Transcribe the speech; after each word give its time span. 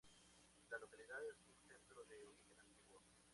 La 0.71 0.79
localidad 0.79 1.19
es 1.29 1.37
un 1.47 1.53
centro 1.69 2.03
de 2.05 2.17
origen 2.25 2.59
antiguo. 2.59 3.03